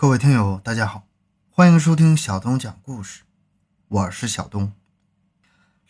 [0.00, 1.08] 各位听友，大家好，
[1.50, 3.22] 欢迎收听小东讲故事，
[3.88, 4.72] 我是小东。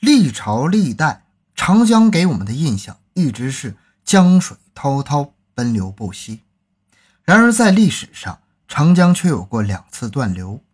[0.01, 3.77] 历朝历代，长江给我们的印象一直是
[4.07, 6.41] 江水滔滔，奔流不息。
[7.23, 10.65] 然而在历史上，长江却有过两次断流。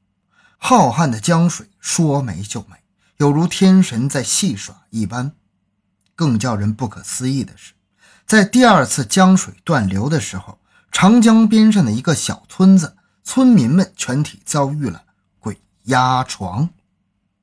[0.57, 2.77] 浩瀚的江水说没就没，
[3.17, 5.33] 有如天神在戏耍一般。
[6.15, 7.73] 更叫人不可思议的是，
[8.25, 10.61] 在第二次江水断流的时候，
[10.93, 15.03] 长江边上的一个小村子，村民们全体遭遇了
[15.41, 16.69] 鬼压床，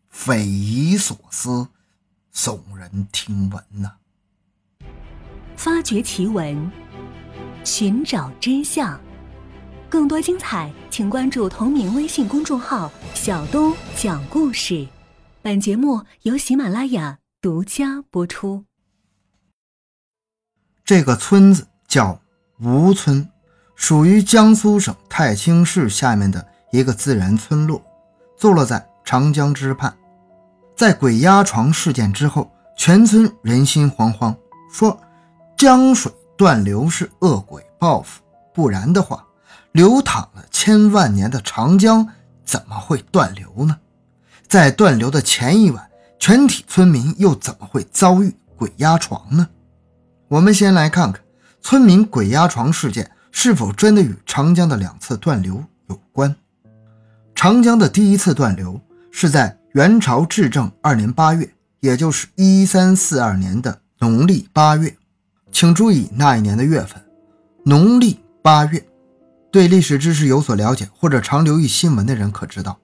[0.10, 1.68] 匪夷所思，
[2.34, 3.94] 耸人听闻呐！
[5.58, 6.72] 发掘奇闻，
[7.66, 9.02] 寻找真相，
[9.90, 14.88] 更多精彩，请关注同名微信公众号“小东讲故事”。
[15.42, 18.66] 本节目由喜马拉雅独家播出。
[20.86, 22.22] 这个村子叫
[22.60, 23.28] 吴村。
[23.82, 27.82] 属于江苏省泰兴市下面的一个自然村落，
[28.38, 29.92] 坐落在长江之畔。
[30.78, 34.36] 在鬼压床事件之后，全村人心惶惶，
[34.72, 34.96] 说
[35.58, 38.22] 江水断流是恶鬼报复，
[38.54, 39.26] 不然的话，
[39.72, 42.08] 流淌了千万年的长江
[42.46, 43.76] 怎么会断流呢？
[44.48, 49.50] 在断流的前一晚，全体村民又怎么会遭遇鬼压床呢？
[50.28, 51.24] 我们先来看看
[51.64, 53.10] 村民鬼压床事件。
[53.32, 56.36] 是否真的与长江的两次断流有关？
[57.34, 58.80] 长江的第一次断流
[59.10, 64.96] 是在元朝至正二年八月，也就是一三四二年的农历八月。
[65.52, 67.02] 请注意那一年的月份，
[67.64, 68.86] 农历八月。
[69.52, 72.80] 对历史知识有所了解或者常留意新闻的人可知道，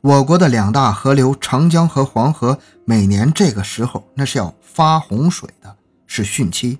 [0.00, 5.74] 我国的两大河流长江和黄河，每年这个时候那是要发洪水的，
[6.06, 6.78] 是汛期，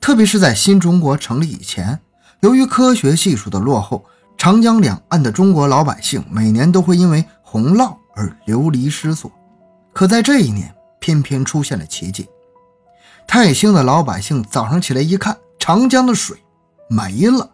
[0.00, 2.00] 特别是在新中国成立以前。
[2.42, 4.04] 由于科学技术的落后，
[4.36, 9.30] 长江两岸的中国老百姓每年都会因为洪涝而流离失所。
[9.92, 12.28] 可在这一年，偏偏出现了奇迹。
[13.28, 16.36] 泰兴的老百姓早上起来一看，长江的水
[16.88, 17.48] 没了。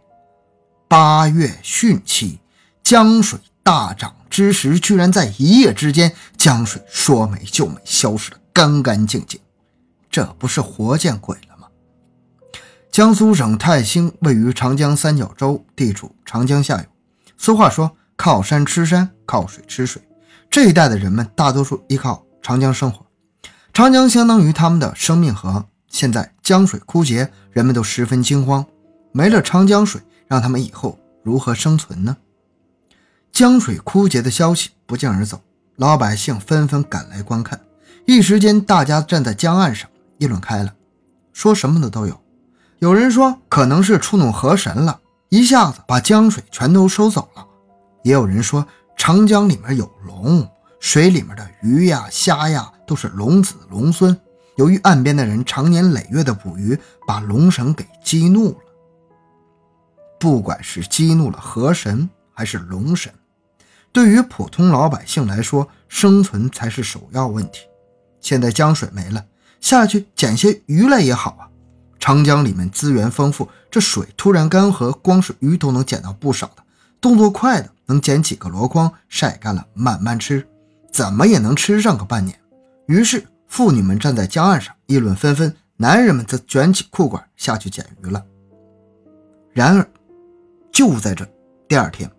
[0.89, 2.39] 八月汛期，
[2.83, 9.39] 江水大涨之时，居然在一夜之间，江水说没就没，消失得干干净净。
[10.11, 11.37] 这不是活见鬼？
[12.91, 16.85] 江苏省泰兴位于长江三角洲，地处长江下游。
[17.37, 20.03] 俗话说：“靠山吃山，靠水吃水。”
[20.51, 23.07] 这一带的人们大多数依靠长江生活，
[23.73, 25.67] 长江相当于他们的生命河。
[25.89, 28.65] 现在江水枯竭，人们都十分惊慌。
[29.13, 32.17] 没了长江水，让他们以后如何生存呢？
[33.31, 35.41] 江水枯竭的消息不胫而走，
[35.77, 37.61] 老百姓纷纷赶来观看。
[38.07, 39.89] 一时间，大家站在江岸上
[40.19, 40.75] 议论开了，
[41.33, 42.21] 说什么的都有。
[42.81, 45.01] 有人说可能是触怒河神了，
[45.31, 47.45] 一下子把江水全都收走了。
[48.05, 48.65] 也有人说
[48.97, 54.17] 长江里面有龙，水里面的鱼呀、虾呀都是龙子龙孙。
[54.57, 58.59] 由于岸边的人长年累月的捕鱼，把龙神给激怒了。
[60.21, 63.13] 不管是激怒了河神还是龙神，
[63.93, 67.63] 对于普通老百姓来说，生存才是首要问题。
[68.21, 69.25] 现在江水没了，
[69.61, 71.48] 下去捡些鱼来也好啊。
[71.99, 76.63] 长江里面资源丰富，这水突然干涸，光是鱼都能捡到不少的。
[77.01, 80.47] 动作快的能捡几个箩筐，晒干了慢慢吃，
[80.93, 82.39] 怎么也能吃上个半年。
[82.87, 88.25] 于是妇女们站在江岸上议论纷纷，男人们则卷起裤管下去捡鱼了。
[89.53, 89.89] 然而，
[90.73, 91.29] 就在这
[91.69, 92.11] 第二天，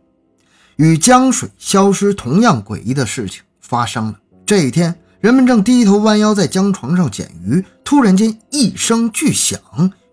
[0.76, 4.20] 与江水消失同样诡异的事情发生了。
[4.46, 4.94] 这一天。
[5.20, 9.60] 人们正低头弯腰在江床上捡鱼，突然间一声巨响，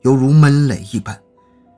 [0.03, 1.17] 犹如闷雷一般。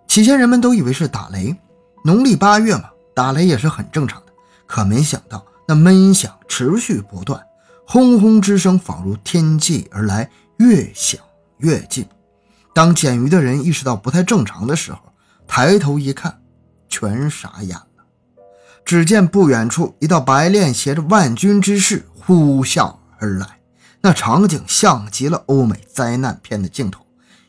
[0.06, 1.54] 起先人们都以为是打雷，
[2.02, 2.84] 农历八月嘛，
[3.14, 4.32] 打雷也是很正常的。
[4.66, 7.38] 可没想到那闷响持续不断，
[7.86, 11.20] 轰轰之声仿如天际而来，越响
[11.58, 12.06] 越近。
[12.72, 15.00] 当捡鱼的人意识到不太正常的时候，
[15.46, 16.40] 抬头一看，
[16.88, 17.84] 全傻眼了。
[18.86, 22.94] 只见不远处一道白练携着万军之势呼啸。
[23.18, 23.60] 而来，
[24.00, 27.04] 那场景像极了欧美灾难片的镜头。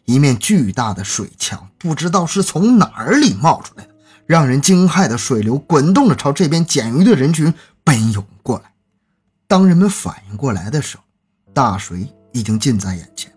[0.05, 3.91] 一面巨大的水墙，不知道是从哪儿里冒出来的，
[4.25, 8.73] 让人惊骇的水流滚动着朝这边捡鱼的人群奔涌过来。
[9.47, 11.03] 当人们反应过来的时候，
[11.53, 13.31] 大水已经近在眼前，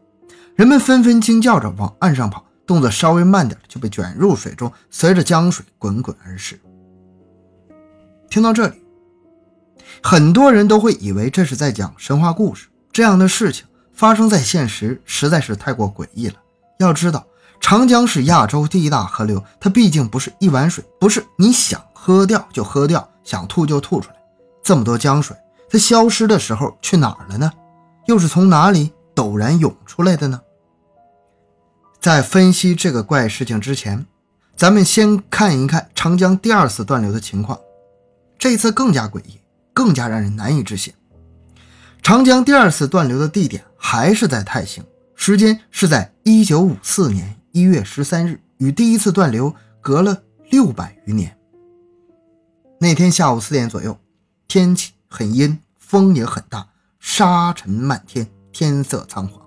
[0.57, 6.59] 人们纷纷惊叫着往岸上跑，动作稍微慢点就被卷入水中，随着江水滚滚而逝。
[8.31, 8.82] 听到这里。
[10.01, 16.35] 很多人都会以为这是在讲神话故事，这样的事情发生在现实实在是太过诡异了。
[16.79, 17.27] 要知道，
[17.61, 24.17] 长江是亚洲第一大河流，它毕竟不是一碗水，不是你想喝掉就喝掉，想吐就吐出来。
[24.63, 25.37] 这么多江水，
[25.69, 27.53] 它消失的时候去哪儿了呢？
[28.07, 30.41] 又是从哪里陡然涌出来的呢？
[32.01, 34.05] 在分析这个怪事情之前，
[34.57, 37.57] 咱们先看一看长江第二次断流的情况。
[38.37, 39.39] 这次更加诡异，
[39.73, 40.93] 更加让人难以置信。
[42.03, 44.85] 长江第二次断流的地点还是在泰兴，
[45.15, 51.37] 时间是在一九五四年一月十三日，与第一次断流隔了六百余年。
[52.81, 53.97] 那天下午四点左右，
[54.49, 56.67] 天气很阴，风也很大，
[56.99, 59.41] 沙尘漫天，天色苍黄。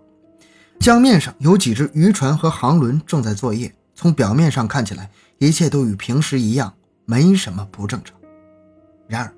[0.79, 6.73] 江面上有几只渔船和航轮正在作业，从表面上看起来，一切都与平时一样，
[7.05, 8.15] 没什么不正常。
[9.07, 9.33] 然而，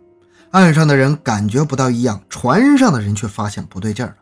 [0.58, 4.16] 岸上的人感觉不到异样，船上的人却发现不对劲了。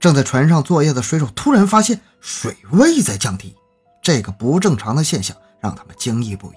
[0.00, 3.54] 正在船上作业的水手突然发现水位在降低，
[4.02, 6.56] 这个不正常的现象让他们惊异不已。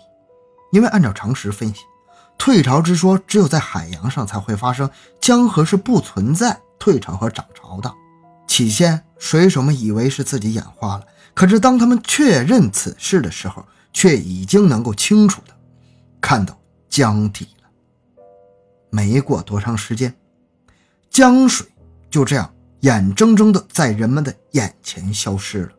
[0.72, 1.82] 因为按照常识分析，
[2.38, 4.90] 退潮之说只有在海洋上才会发生，
[5.20, 7.94] 江河是不存在退潮和涨潮的。
[8.48, 11.04] 起先，水手们以为是自己眼花了，
[11.34, 15.54] 可是当他们确认此事的时候，却已经能够清楚的
[16.22, 16.58] 看到
[16.90, 17.50] 江底。
[18.96, 20.16] 没过多长时间，
[21.10, 21.68] 江水
[22.10, 22.50] 就这样
[22.80, 25.72] 眼睁睁的在人们的眼前消失了。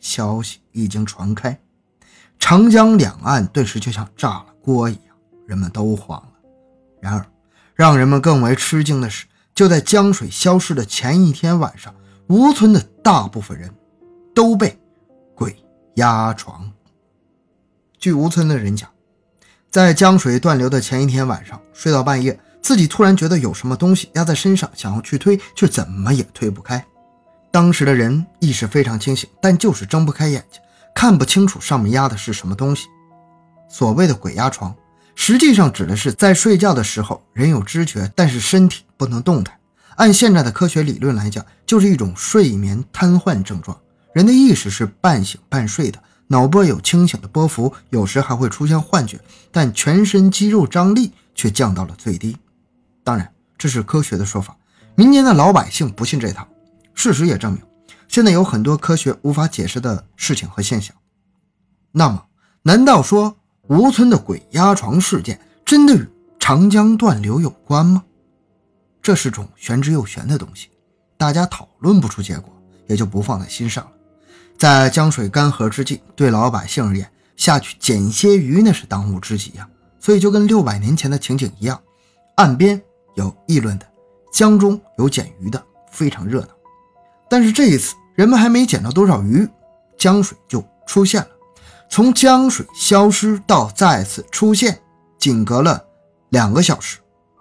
[0.00, 1.60] 消息一经传开，
[2.38, 5.14] 长江两岸顿时就像炸了锅一样，
[5.46, 6.32] 人们都慌了。
[6.98, 7.26] 然而，
[7.74, 9.26] 让人们更为吃惊的是。
[9.54, 11.94] 就在江水消失的前一天晚上，
[12.28, 13.74] 吴村的大部分人
[14.34, 14.80] 都被
[15.34, 15.54] 鬼
[15.96, 16.72] 压床。
[17.98, 18.88] 据吴村的人讲，
[19.70, 26.82] 在江水断流的前一天晚上，睡到半夜，自己突然觉得有什么东西压在身上，想要去推，却怎么也推不开。
[27.50, 30.60] 当时的人意识非常清醒，但就是睁不开眼睛，
[30.94, 32.86] 看不清楚上面压的是什么东西。
[33.68, 34.74] 所谓的鬼压床。
[35.20, 39.52] 实际上指的是在睡觉的时候，人有知觉，但是身体不能动弹。
[39.96, 43.76] 按现在的科学理论来讲，就是一种睡眠瘫痪症状。
[44.14, 49.20] 人的意识是半醒半睡的，脑波有清醒的波幅，有时还会出现幻觉，
[49.50, 52.36] 但全身肌肉张力却降到了最低。
[53.02, 54.56] 当然，这是科学的说法，
[54.94, 56.46] 民间的老百姓不信这套。
[56.94, 57.62] 事实也证明，
[58.06, 60.94] 现在有很多科学无法解释的事情和现象。
[61.92, 62.26] 那么，
[62.62, 63.34] 难道说？
[63.68, 66.08] 吴村的鬼压床事件真的与
[66.38, 68.02] 长江断流有关吗？
[69.02, 70.70] 这是种玄之又玄的东西，
[71.18, 72.50] 大家讨论不出结果，
[72.86, 73.90] 也就不放在心上了。
[74.58, 79.68] 在江水干涸之际，对老百姓而言，下去捡些鱼那是当务之急呀。
[80.00, 81.80] 所以就跟六百年前的情景一样，
[82.36, 82.80] 岸边
[83.14, 83.86] 有议论的，
[84.32, 86.48] 江中有捡鱼的，非常热闹。
[87.28, 89.46] 但是这一次，人们还没捡到多少鱼，
[89.96, 91.28] 江水就出现了。
[91.90, 94.80] 从江水消失到再次出现，
[95.18, 95.84] 仅隔了
[96.30, 96.98] 两个小时，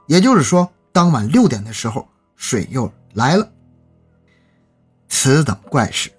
[0.07, 3.49] 也就是说，当晚六点的时候，水又来了。
[5.09, 6.11] 此等怪事，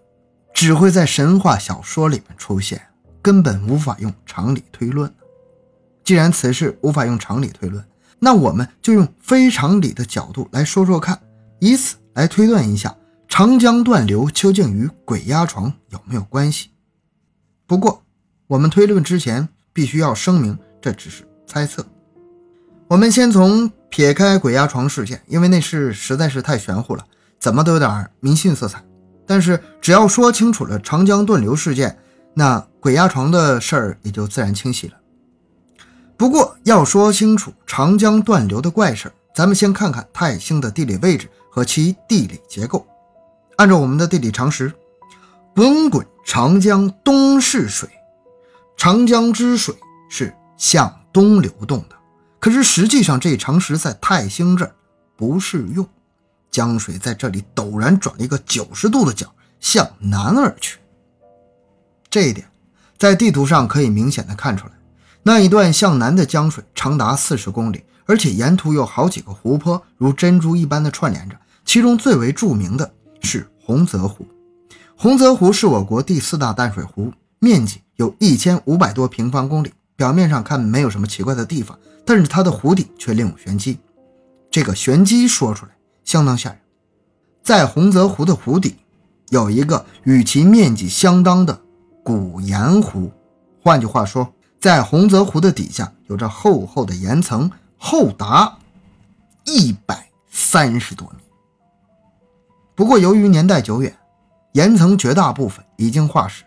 [0.61, 2.83] 只会在神话小说里面出现，
[3.23, 5.09] 根本无法用常理推论。
[6.03, 7.85] 既然此事无法用常理推论，
[8.19, 11.17] 那我们就用非常理的角度来说说看，
[11.61, 12.93] 以此来推断一下
[13.29, 16.71] 长江断流究竟与鬼压床有没有关系。
[17.65, 18.03] 不过。
[18.49, 21.85] 我们推论之前必须要声明，这只是猜测。
[22.87, 27.05] 我们先从撇开鬼压床事件，因为那事实在是太玄乎了，
[27.39, 28.83] 怎么都有点迷信色彩。
[29.29, 31.97] 但是只要说清楚了长江断流事件，
[32.33, 34.95] 那鬼压床的事儿也就自然清晰了。
[36.17, 42.87] 不过要说清楚长江断流的怪事儿，咱们先看看泰兴的地理位置和其地理结构。
[43.57, 44.73] 按照我们的地理常识，
[45.55, 47.89] 滚滚长江东逝水。
[48.77, 49.75] 长江之水
[50.09, 51.97] 是向东流动的，
[52.39, 54.75] 可是实际上这常识在泰兴这儿
[55.17, 55.87] 不适用。
[56.51, 60.79] 江水在这里陡然转了一个九十度的角，向南而去。
[62.11, 62.47] 这一点
[62.97, 64.73] 在地图上可以明显的看出来。
[65.23, 71.37] 那一段向南的江水长达四十公里，而且沿途有好几个湖泊，如珍珠一般的串联着。
[71.65, 72.91] 其中最为著名的
[73.21, 74.27] 是洪泽湖。
[74.97, 77.13] 洪泽湖是我国第四大淡水湖。
[77.41, 83.79] 面积有一千五百多平方公里，表面上看没有什么奇怪的地方，但是它的湖底却另有玄机。
[84.51, 85.73] 这个玄机说出来
[86.09, 86.59] 相当吓人，
[87.43, 88.79] 在洪泽湖的湖底
[89.29, 91.61] 有一个与其面积相当的
[92.03, 93.13] 古盐湖，
[93.63, 98.57] 换句话说，在洪泽湖的底下有着厚厚的岩层，厚达
[99.45, 101.23] 一百三十多米。
[102.75, 103.95] 不过由于年代久远，
[104.53, 106.43] 岩层绝大部分已经化石。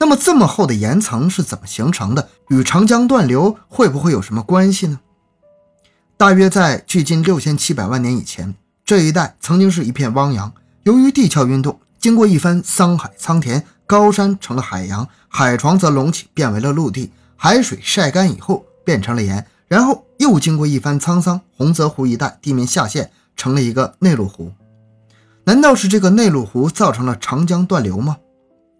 [0.00, 2.28] 那么这么厚的岩层是怎么形成的？
[2.48, 4.98] 与长江断流会不会有什么关系呢？
[6.16, 8.56] 大约在距今六千七百万年以前，
[8.92, 10.52] 这一带曾经是一片汪洋。
[10.82, 17.10] 由于地壳运动，经过一番桑海桑田，高山成了海洋，海床则隆起，变为了陆地。
[17.34, 24.52] 海水晒干以后变成了盐，然后又经过一番沧桑，洪泽湖一带地面下陷，成了一个内陆湖。
[25.44, 28.18] 难道是这个内陆湖造成了长江断流吗？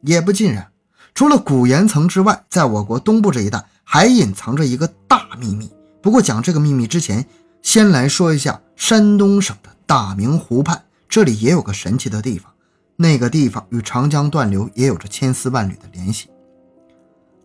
[0.02, 0.69] 也不尽然。
[1.14, 5.73] 除了古岩层之外，在我国东部这一带还隐藏着一个大秘密。
[6.02, 7.25] 不过讲这个秘密之前，
[7.62, 12.51] 先来说一下山东省的大明湖畔，这里也有个神奇的地方。
[12.97, 16.31] 那个地方与长江断流也有着千丝万缕的联系。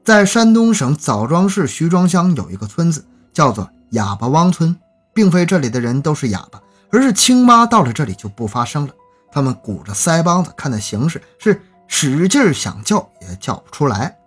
[0.05, 4.73] 在山东省枣庄市徐庄乡有一个村子，叫做哑巴汪村，
[5.13, 8.93] 并非这里的人都是哑巴，而是青蛙到了这里就不发声了。
[9.29, 11.61] 他们鼓着腮帮子，看的形势是。
[11.89, 14.17] 使劲想叫也叫不出来，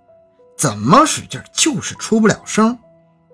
[0.59, 2.77] 怎么使劲就是出不了声。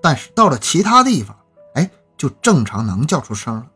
[0.01, 1.37] 但是到了其他地方，
[1.75, 3.67] 哎，就正常能叫出声了。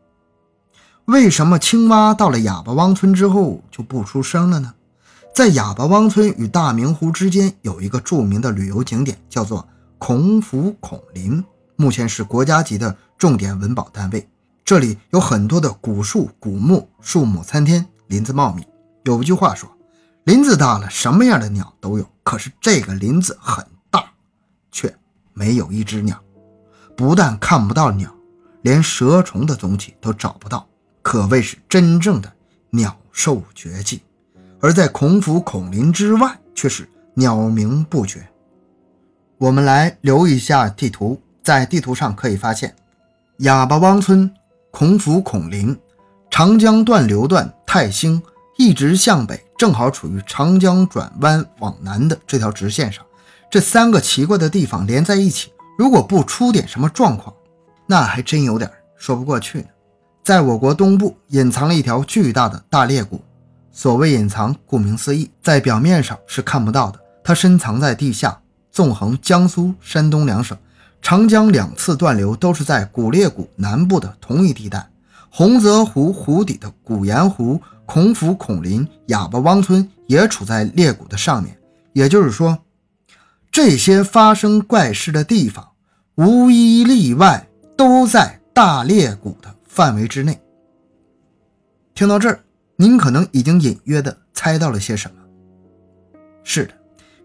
[1.05, 4.73] 为什么青蛙到了哑巴汪村之后就不出声了呢？
[5.33, 9.67] 在哑巴汪村与大明湖之间有一个著名的旅游景点，叫做
[9.97, 11.43] 孔府孔林，
[11.75, 14.27] 目前是国家级的重点文保单位。
[14.63, 18.63] 这里有很多的古树古木，树木参天，林子茂密。
[19.03, 19.69] 有句话说。
[20.25, 22.07] 林子大了，什么样的鸟都有。
[22.21, 24.05] 可是这个林子很大，
[24.71, 24.95] 却
[25.33, 26.15] 没有一只鸟。
[26.95, 28.13] 不但看不到鸟，
[28.61, 30.67] 连蛇虫的踪迹都找不到，
[31.01, 32.31] 可谓是真正的
[32.69, 34.01] 鸟兽绝迹。
[34.59, 38.27] 而在孔府孔林之外，却是鸟鸣不绝。
[39.37, 42.75] 我们来留一下地图，在地图上可以发现，
[43.37, 44.31] 哑巴汪村、
[44.69, 45.77] 孔府孔林、
[46.29, 48.21] 长江断流段泰兴。
[48.57, 53.03] 一直向北，正好处于长江转弯往南的这条直线上。
[53.49, 57.33] 这三个奇怪的地方连在一起，如果不出点什么状况，
[57.87, 59.67] 那还真有点说不过去呢。
[60.23, 63.21] 在我国东部隐藏了一条巨大的大裂谷。
[63.71, 68.39] 所谓隐藏，顾名思义，在表面上是看不到的，它深藏在地下，
[68.71, 70.57] 纵横江苏、山东两省。
[71.01, 74.87] 长江两次断流都是在古裂谷南部的同一地带。
[75.29, 77.61] 洪泽湖湖底的古盐湖。
[77.83, 81.57] 孔府、孔林、哑巴汪村也处在裂谷的上面，
[81.91, 82.57] 也就是说，
[83.51, 85.67] 这些发生怪事的地方，
[86.15, 90.37] 无一例外都在大裂谷的范围之内。
[91.95, 92.43] 听到这儿，
[92.75, 95.15] 您可能已经隐约的猜到了些什么。
[96.43, 96.73] 是的，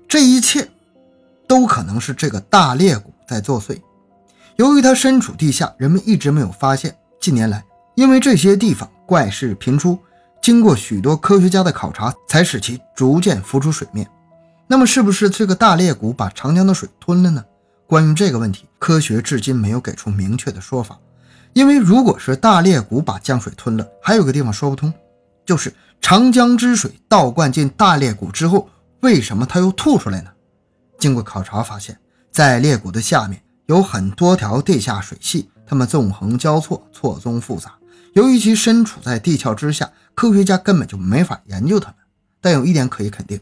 [0.06, 0.68] 这一切
[1.48, 3.80] 都可能是这个大裂谷在作祟。
[4.54, 6.96] 由于它身处地下，人们一直没有发现。
[7.20, 7.64] 近年来，
[7.96, 9.98] 因为这些地方怪事频出。
[10.40, 14.08] 经过许多科学家的考察，才使其逐渐浮出水面。
[14.68, 17.44] 那么，是不是这个大裂谷把长江的水吞了呢？
[17.88, 21.00] 关于这个问题，科学至今没有给出明确的说法。
[21.56, 24.92] 因为如果是大裂谷把江水吞了，还有个地方说不通，
[25.46, 25.72] 就是
[26.02, 28.68] 长江之水倒灌进大裂谷之后，
[29.00, 30.28] 为什么它又吐出来呢？
[30.98, 31.98] 经过考察发现，
[32.30, 37.72] 在裂谷的下面有很多条地下水系，它们纵横交错，错综复杂。
[38.12, 41.96] 由于其身处在地壳之下，科学家根本就没法研究它们。
[42.42, 43.40] 但有一点可以肯定，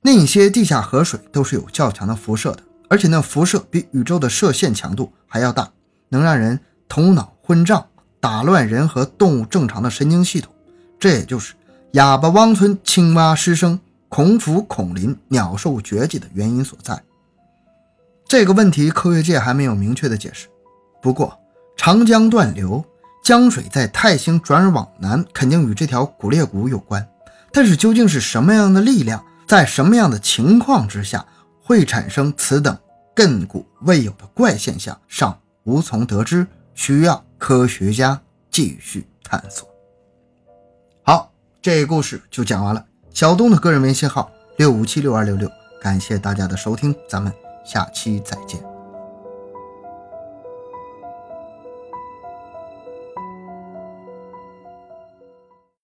[0.00, 5.70] 那些地下河水都是有较强的辐射的，而且那辐射比宇宙的射线强度还要大，
[6.08, 6.58] 能让人
[6.90, 7.86] 头脑昏胀，
[8.18, 10.52] 打乱人和动物正常的神经系统。
[10.98, 11.54] 这也就是
[11.92, 13.78] 哑巴汪村青蛙失声、
[14.08, 17.00] 孔府孔林鸟兽绝迹的原因所在。
[18.26, 20.48] 这个问题科学界还没有明确的解释。
[21.00, 21.38] 不过，
[21.76, 22.84] 长江断流。
[23.22, 27.06] 江水在泰兴转而往南，肯定与这条古裂谷有关。
[27.52, 31.24] 但是究竟是什么样的力量，在什么样的情况之下
[31.62, 32.76] 会产生此等
[33.14, 36.46] 亘古未有的怪现象，尚无从得知，
[36.80, 38.18] 需要科学家
[38.50, 39.68] 继续探索。
[41.02, 42.82] 好，这故事就讲完了。
[43.12, 45.46] 小东的个人微信号六五七六二六六，
[45.82, 47.30] 感谢大家的收听，咱们
[47.66, 48.69] 下期再见。